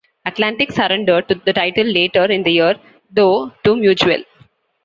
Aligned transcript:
Atlantic 0.25 0.71
surrendered 0.71 1.27
the 1.45 1.53
title 1.53 1.83
later 1.85 2.25
in 2.25 2.41
the 2.41 2.49
year, 2.49 2.75
though, 3.11 3.51
to 3.63 3.75
Mutual. 3.75 4.23